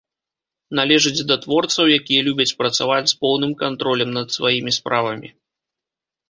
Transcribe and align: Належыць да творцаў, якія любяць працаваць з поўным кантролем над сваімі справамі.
Належыць 0.77 1.25
да 1.31 1.35
творцаў, 1.43 1.85
якія 1.97 2.21
любяць 2.29 2.55
працаваць 2.63 3.05
з 3.11 3.15
поўным 3.27 3.53
кантролем 3.61 4.09
над 4.17 4.27
сваімі 4.39 4.71
справамі. 4.81 5.29